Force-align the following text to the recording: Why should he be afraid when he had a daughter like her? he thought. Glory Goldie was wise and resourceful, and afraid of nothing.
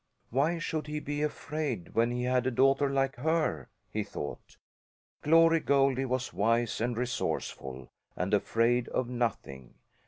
Why 0.31 0.57
should 0.57 0.87
he 0.87 0.99
be 0.99 1.21
afraid 1.21 1.93
when 1.93 2.09
he 2.09 2.23
had 2.23 2.47
a 2.47 2.49
daughter 2.49 2.89
like 2.89 3.17
her? 3.17 3.69
he 3.91 4.03
thought. 4.03 4.57
Glory 5.21 5.59
Goldie 5.59 6.05
was 6.05 6.33
wise 6.33 6.81
and 6.81 6.97
resourceful, 6.97 7.91
and 8.15 8.33
afraid 8.33 8.87
of 8.87 9.07
nothing. 9.07 9.75